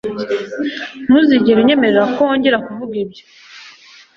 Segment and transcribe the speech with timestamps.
[1.05, 3.23] Ntuzigere unyemerera ko wongera kuvuga ibyo